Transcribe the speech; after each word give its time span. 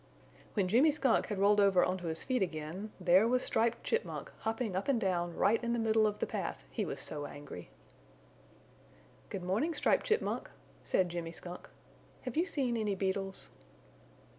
When 0.55 0.67
Jimmy 0.67 0.89
Skunk 0.89 1.27
had 1.27 1.37
rolled 1.37 1.59
over 1.59 1.83
onto 1.85 2.07
his 2.07 2.23
feet 2.23 2.41
again 2.41 2.91
there 2.99 3.27
was 3.27 3.43
Striped 3.43 3.83
Chipmunk 3.83 4.31
hopping 4.39 4.75
up 4.75 4.87
and 4.87 4.99
down 4.99 5.35
right 5.35 5.63
in 5.63 5.73
the 5.73 5.77
middle 5.77 6.07
of 6.07 6.17
the 6.17 6.25
path, 6.25 6.63
he 6.71 6.85
was 6.85 6.99
so 6.99 7.27
angry. 7.27 7.69
"Good 9.29 9.43
morning, 9.43 9.75
Striped 9.75 10.07
Chipmunk," 10.07 10.49
said 10.83 11.09
Jimmy 11.09 11.31
Skunk. 11.33 11.69
"Have 12.23 12.35
you 12.35 12.47
seen 12.47 12.77
any 12.77 12.95
beetles?" 12.95 13.49